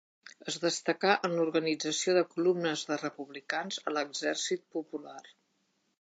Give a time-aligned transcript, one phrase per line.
[0.51, 5.23] Es destacà en l'organització de columnes de republicans a l'Exèrcit Popular.